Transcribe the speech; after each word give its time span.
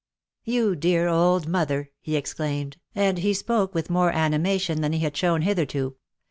"You 0.43 0.75
dear 0.75 1.07
old 1.07 1.47
mother," 1.47 1.91
he 1.99 2.15
exclaimed, 2.15 2.77
and 2.95 3.19
he 3.19 3.35
spoke 3.35 3.75
with 3.75 3.91
more 3.91 4.11
animation 4.11 4.81
than 4.81 4.93
he 4.93 4.99
had 5.01 5.15
shown 5.15 5.43
hitherto. 5.43 5.95